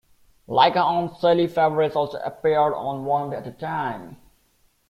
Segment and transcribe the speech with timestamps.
[0.47, 4.17] Like her aunt, Shelley Fabares also appeared on One Day at a Time.